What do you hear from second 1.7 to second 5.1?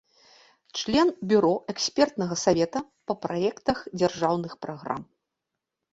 экспертнага савета па праектах дзяржаўных праграм.